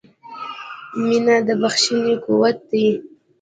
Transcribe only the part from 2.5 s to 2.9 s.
دی.